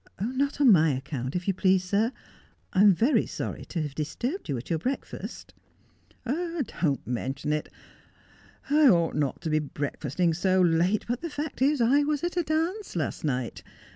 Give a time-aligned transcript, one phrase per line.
[0.19, 2.11] 'Not on my account, if you please, sir.
[2.73, 5.53] I am very sorry to have disturbed you at your breakfast.''
[6.25, 7.69] Don't mention it.
[8.71, 12.35] I ought not to be breakfasting so late, but the fact is, I was at
[12.35, 13.61] a dance last night.